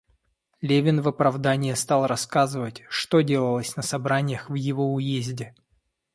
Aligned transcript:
Левин 0.61 0.99
в 1.01 1.07
оправдание 1.07 1.75
стал 1.75 2.07
рассказывать, 2.07 2.81
что 2.89 3.21
делалось 3.21 3.75
на 3.75 3.83
собраниях 3.83 4.49
в 4.49 4.55
его 4.55 4.91
уезде. 4.95 5.53